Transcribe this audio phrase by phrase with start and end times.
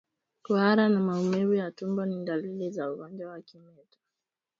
[0.43, 3.97] Kuhara na maumivu ya tumbo ni dalili za ugonjwa wa kimeta